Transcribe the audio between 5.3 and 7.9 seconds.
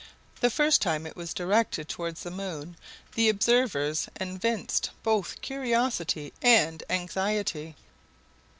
curiosity and anxiety.